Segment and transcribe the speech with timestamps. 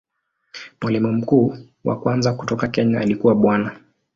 [0.81, 3.75] Mwalimu mkuu wa kwanza kutoka Kenya alikuwa Bwana.